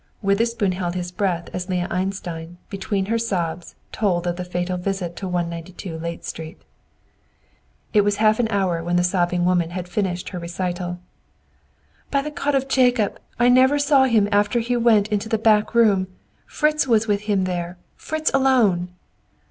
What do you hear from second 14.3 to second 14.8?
after he